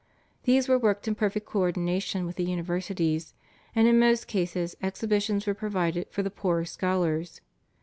[0.45, 3.35] These were worked in perfect co ordination with the universities,
[3.75, 7.39] and in most cases exhibitions were provided for the poorer scholars.